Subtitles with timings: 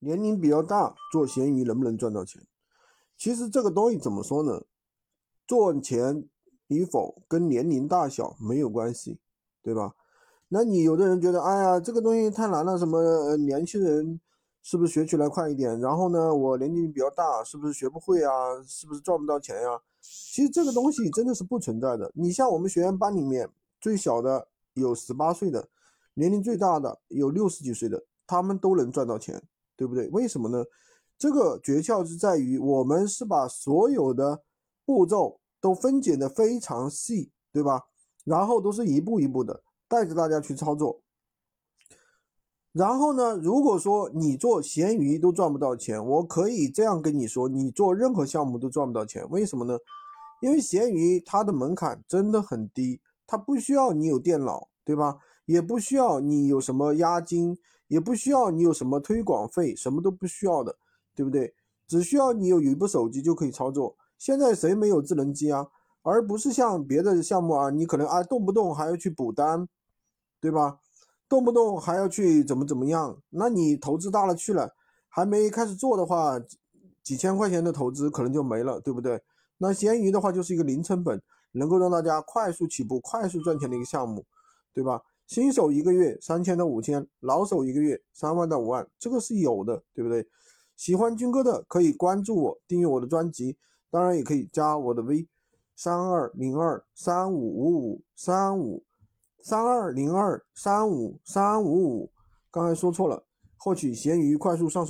[0.00, 2.46] 年龄比较大做闲鱼能不能赚到钱？
[3.16, 4.62] 其实这个东西怎么说呢？
[5.46, 6.28] 赚钱
[6.68, 9.18] 与否跟年龄大小没有关系，
[9.62, 9.94] 对吧？
[10.48, 14.20] 那你有的人觉得，哎呀，这个东西太难了，什么年轻人
[14.62, 15.78] 是不是学起来快一点？
[15.80, 18.62] 然后呢，我年龄比较大，是不是学不会啊？
[18.66, 19.80] 是不是赚不到钱呀？
[20.00, 22.10] 其实这个东西真的是不存在的。
[22.14, 23.48] 你像我们学员班里面
[23.80, 25.68] 最小的有十八岁的，
[26.14, 29.42] 年龄最大的有六十几岁的，他们都能赚到钱，
[29.80, 30.06] 对不对？
[30.10, 30.62] 为什么呢？
[31.16, 34.42] 这个诀窍是在于我们是把所有的
[34.84, 35.40] 步骤。
[35.62, 37.82] 都分解的非常细，对吧？
[38.24, 41.02] 然后都是一步一步的带着大家去操作。
[42.72, 49.28] 然后呢，如果说你做闲鱼都赚不到钱，我可以这样跟你说，你做任何项目都赚不到钱。
[49.28, 49.76] 为什么呢？
[50.40, 55.18] 因为闲鱼它的门槛真的很低，它不需要你有电脑，对吧？
[55.44, 57.58] 也不需要你有什么押金，
[57.90, 60.76] 也不需要你有什么推广费，什么都不需要的，
[61.12, 61.52] 对不对？
[61.88, 63.96] 只需要你有一部手机就可以操作。
[64.16, 65.66] 现在谁没有智能机啊？
[66.02, 69.68] 而不是像别的项目啊，你可能啊动不动还要去补单，
[70.40, 70.78] 对吧？
[71.28, 73.20] 动不动还要去怎么怎么样？
[73.30, 74.72] 那你投资大了去了，
[75.08, 76.40] 还没开始做的话，
[77.02, 79.20] 几千块钱的投资可能就没了，对不对？
[79.58, 81.20] 那闲鱼的话就是一个零成本，
[81.52, 84.24] 能够让大家快速起步、快速赚钱的一个项目，
[84.72, 85.02] 对吧？
[85.30, 90.26] 新手一个月三千到五千，老手一个月三万到五万，这个是有的，对不对？
[90.74, 93.56] 喜欢军哥的可以关注我，订阅我的专辑。
[93.92, 95.28] 当然也可以加我的 V，
[95.76, 98.82] 三二零二三五五五三五
[99.40, 102.10] 三二零二三五三五五，
[102.50, 103.24] 刚才说错了，
[103.56, 104.88] 获取闲鱼快速上手。